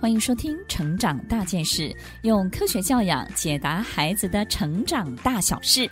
[0.00, 1.90] 欢迎收听《成长大件事》，
[2.22, 5.90] 用科学教养解答孩子的成长大小事。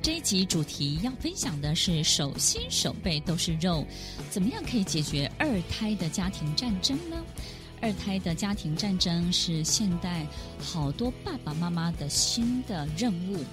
[0.00, 3.86] 这一集主题要分享的是手心手背都是肉，
[4.30, 7.22] 怎么样可以解决二胎的家庭战争呢？
[7.82, 10.26] 二胎的家庭战争是现代
[10.58, 13.44] 好多爸爸妈妈的新的任务。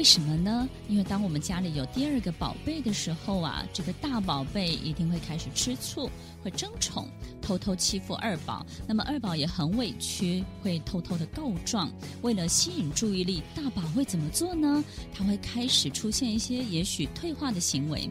[0.00, 0.66] 为什么呢？
[0.88, 6.08] 因为当我们家里有第二个宝贝的时候啊，这个大宝贝一定会开始吃醋，
[6.42, 7.06] 会争宠，
[7.42, 8.64] 偷偷欺负二宝。
[8.88, 11.92] 那么二宝也很委屈，会偷偷的告状。
[12.22, 14.82] 为了吸引注意力，大宝会怎么做呢？
[15.12, 18.08] 他会开始出现一些也许退化的行为。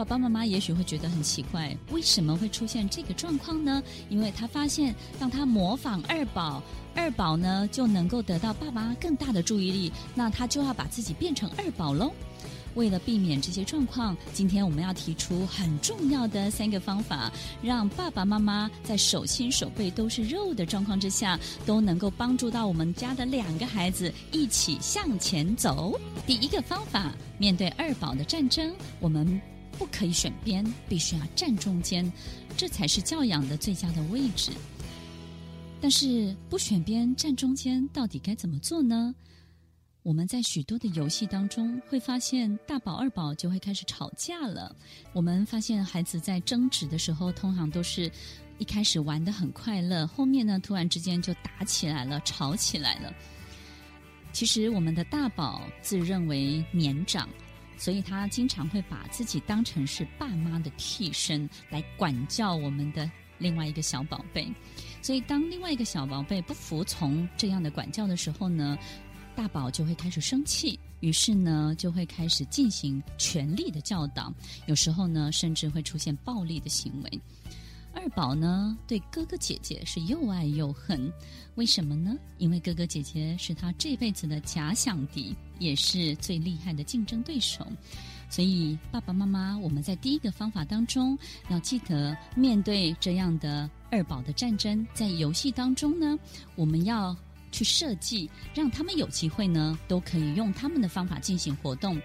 [0.00, 3.82] 爸爸妈妈也许会觉得很奇怪，为什么会出现这个状况呢？
[4.08, 6.62] 因为他发现，当他模仿二宝，
[6.94, 12.10] 二宝呢就能够得到爸爸更大的注意力，那他就要把自己变成二宝喽。
[12.76, 26.00] 为了避免这些状况，今天我们要提出很重要的三个方法，让爸爸妈妈在手心手背都是肉的状况之下，都能够帮助到我们家的两个孩子一起向前走。
[26.26, 29.38] 第一个方法，面对二宝的战争，我们。
[29.80, 32.12] 不可以选边，必须要站中间，
[32.54, 34.52] 这才是教养的最佳的位置。
[35.80, 39.14] 但是不选边站中间，到底该怎么做呢？
[40.02, 44.76] 我们在许多的游戏当中会发现，大宝二宝就会开始吵架了。
[45.14, 48.12] 我们发现孩子在争执的时候，通常都是
[48.58, 53.10] 一开始玩得很快乐，后面呢突然之间就打起来了，吵起来了。
[54.30, 57.26] 其实我们的大宝自认为年长。
[57.80, 64.46] 所以他经常会把自己当成是爸妈的替身来管教我们的另外一个小宝贝。
[65.00, 68.78] 所以当另外一个小宝贝不服从这样的管教的时候呢，
[69.34, 74.30] 大宝就会开始生气，于是呢就会开始进行权力的教导，
[74.66, 77.20] 有时候呢甚至会出现暴力的行为。
[78.02, 81.12] 二宝呢，对哥哥姐姐是又爱又恨，
[81.56, 82.16] 为什么呢？
[82.38, 87.66] 因为哥哥姐姐是他这辈子的假想敌，也是最厉害的竞争对手。
[88.30, 91.18] 所以爸爸妈妈，我们在第一个方法当中
[91.50, 96.18] 要记得，面对这样的二宝的战争，在游戏当中呢，
[96.56, 97.14] 我们要
[97.52, 102.00] 去设计，让他们有机会呢，都可以用他们的方法进行活动。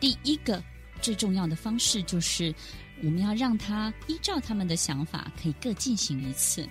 [0.00, 0.62] 第一个
[1.02, 2.54] 最重要的方式就是。
[3.02, 6.68] 我们要让他依照他们的想法，可以各进行一次。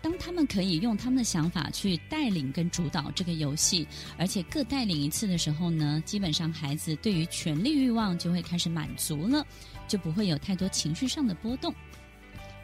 [0.00, 3.86] 当他们可以用他们的想法去带领跟主导这个游戏，
[4.18, 9.46] 而且各带领一次的时候呢，基本上孩子对于权力欲望就会开始满足了，
[9.86, 11.72] 就不会有太多情绪上的波动。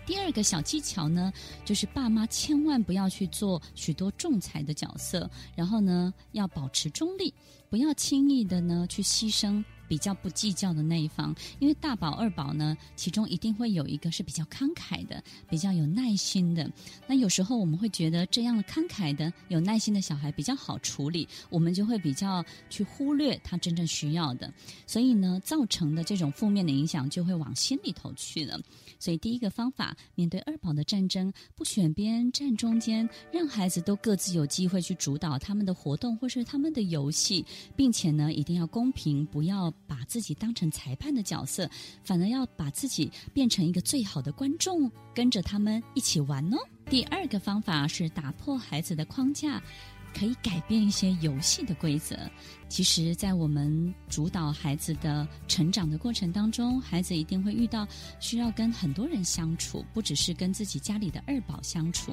[0.05, 1.33] 第二个小技巧呢，
[1.65, 7.33] 就是爸妈千万不要去做许多仲裁的角色，然后呢，要保持中立，
[7.71, 9.63] 不要轻易的呢去牺牲。
[9.89, 16.71] 比较不计较的那一方，因为大宝、二宝呢，其中一定会有一个是比较慷慨的，比较有耐心的。
[17.07, 24.53] 那有时候我们会觉得这样的慷慨的、有耐心的小孩比较好处理，我们就会比较去忽略他真正需要的，
[24.87, 28.61] 所以呢，造成的这种负面的影响就会往心里头去了。
[28.99, 37.45] 所以第一个方法，面对二宝的战争，不选边站中间，让孩子都各自有机会去主导他们的活动或是他们的游戏，
[37.77, 41.69] 并且呢，一定要公平，不要把自己当成裁判的角色，
[42.05, 46.59] 反而要把自己变成一个最好的观众，跟着他们一起玩哦。
[46.85, 49.61] 第二个方法是打破孩子的框架。
[50.15, 52.19] 可以改变一些游戏的规则。
[52.67, 57.87] 其实，在我们主导孩子的成长的过程当中，孩子一定会遇到
[58.19, 62.13] 需要跟很多人相处，不只是跟自己家里的二宝相处。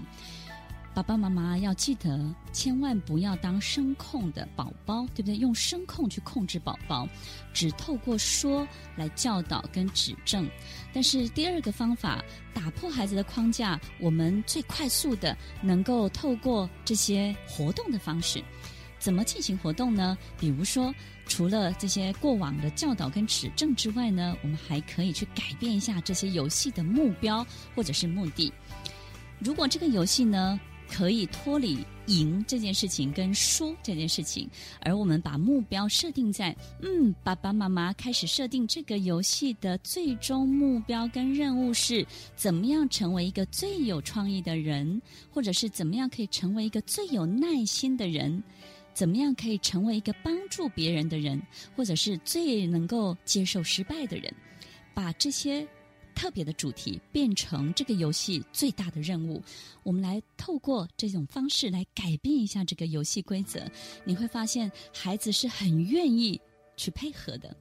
[0.96, 5.36] 爸爸妈妈要记得，千万不要当声控的宝宝，对不对？
[5.36, 7.06] 用声控去控制宝宝，
[7.54, 10.50] 只透过说来教导跟指正。
[10.94, 12.24] 但是第二个方法，
[12.54, 18.42] 打破孩子的框架，我们最快速的能够透过这些活动的方式，
[18.98, 20.18] 怎么进行活动呢？
[20.40, 20.96] 比如说，
[21.28, 27.46] 除了这些过往的教导跟指正之外呢，我们还可以去改变一下这些游戏的目标
[27.76, 28.50] 或者是目的。
[29.40, 30.58] 如果这个游戏呢，
[30.90, 31.78] 可以脱离
[32.08, 34.50] 赢这件事情跟输这件事情，
[34.82, 42.06] 而我们把目标设定在，嗯，爸爸妈妈开始设定这个游戏的最终目标跟任务是
[42.36, 45.02] 怎么样成为一个最有创意的人，
[45.32, 48.44] 或者是怎么样可以成为一个最有耐心的人，
[48.94, 51.42] 怎么样可以成为一个帮助别人的人，
[51.76, 54.34] 或者是最能够接受失败的人，
[54.94, 55.68] 把这些。
[56.16, 59.44] 特别的主题变成这个游戏最大的任务，
[59.84, 63.70] 我们来透过这种方式来改变一下这个游戏规则。
[64.06, 66.40] 你会发现，孩子是很愿意
[66.78, 67.56] 去配合的。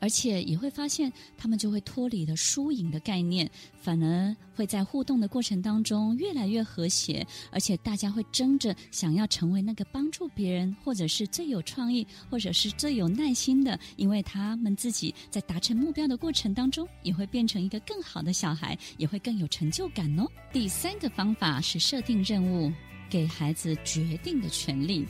[0.00, 3.48] 而且也会发现，他们就会脱离了输赢的概念，
[3.80, 20.26] 反而会在互动的过程当中越来越和谐，而且大家会争着想要成为那个帮助别人，或者是最有创意，或者是最有耐心的，因为他们自己在达成目标的过程当中，也会变成一个更好的小孩，也会更有成就感哦。
[20.52, 22.72] 第三个方法是设定任务，
[23.10, 25.06] 给孩子决定的权利。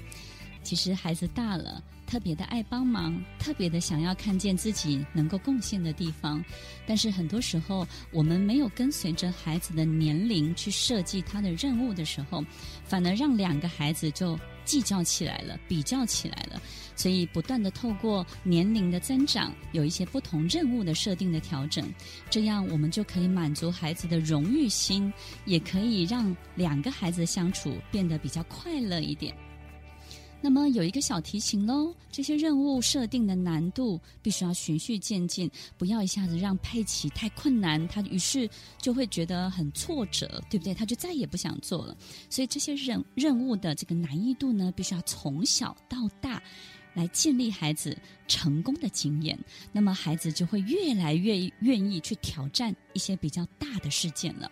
[0.62, 1.82] 其实孩子大了。
[2.06, 6.44] 特别的爱帮忙，特别的想要看见自己能够贡献的地方，
[6.84, 12.44] 但是很多时候我们没有跟随着孩子的年龄去设计他的任务的时候，
[12.82, 16.60] 反而让两个孩子就计较起来了，比较起来了。
[16.96, 21.94] 所以不断的透过年龄的增长，有一些不同任务的设定的调整，
[22.28, 25.12] 这样我们就可以满足孩子的荣誉心，
[25.44, 29.32] 也可以让两个孩子相处变得比较快乐一点。
[30.42, 38.48] 那么有一个小提醒喽，这些任务设定的难度必须要循序渐进，不要一下子让佩奇太困难，他于是
[38.78, 40.72] 就会觉得很挫折，对不对？
[40.72, 41.94] 他就再也不想做了。
[42.30, 46.42] 所以这些任任务的这个难易度呢，必须要从小到大
[46.94, 47.96] 来建立孩子
[48.26, 49.38] 成功的经验，
[49.72, 54.50] 那么孩子就会越来越愿意去挑战一些比较大的事件了，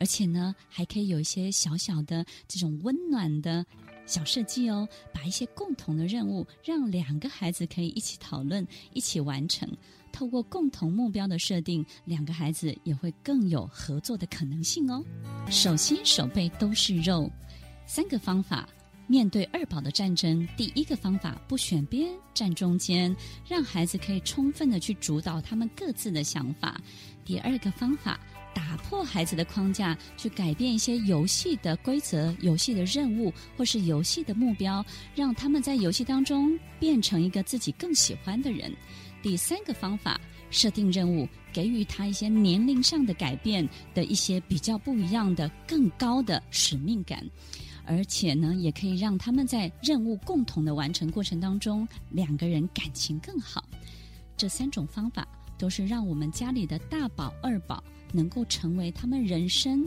[0.00, 3.64] 而且呢，还可以有一些小小的这种温暖的。
[4.04, 9.68] 小设计哦，把一些共同的任务让两个孩子可以一起讨论、一起完成。
[10.10, 15.02] 透过共同目标的设定，两个孩子也会更有合作的可能性哦。
[15.48, 17.30] 手心手背都是肉，
[17.86, 18.68] 三个方法
[19.06, 20.46] 面对二宝的战争。
[20.56, 23.16] 第一个方法，不选边，站中间，
[23.48, 26.78] 让孩子可以充分的去主导他们各自的想法。
[27.24, 28.20] 第二个方法。
[28.54, 34.84] 打破孩子的框架，去改变一些游戏的规则、游戏的任务或是游戏的目标，
[35.14, 38.72] 让他们在游戏当中变成一个自己更喜欢的人。
[39.22, 40.20] 第三个方法，
[40.50, 47.24] 设定任务，给予他一些年龄上的改变的一些比较不一样的、更高的使命感，
[47.84, 53.64] 而且呢，也可以让他们在任务共同的完成过程当中，两个人感情更好。
[54.36, 55.26] 这三种方法
[55.56, 57.82] 都是让我们家里的大宝、二宝。
[58.12, 59.84] 能够成为他们人生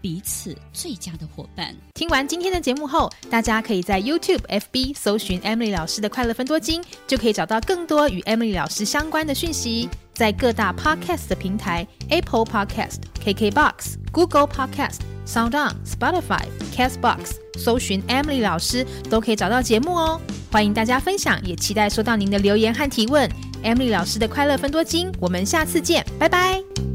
[0.00, 1.74] 彼此最佳的伙伴。
[1.94, 9.88] 听完今天的节目后，大家可以在 YouTube、FB 搜寻 Emily 老师的快乐分多金，就可以找到更多与 Emily 老师相关的讯息。
[10.14, 16.44] 在各大 Podcast 的平台，Apple Podcast、KKBox、Google Podcast、SoundOn、Spotify、
[16.74, 20.20] Castbox 搜寻 Emily 老师，都可以找到节目哦。
[20.50, 23.30] 欢迎大家分享，也期待收到您的留言和提问。
[23.62, 26.87] Emily 老师的快乐分多金，我们下次见，拜拜。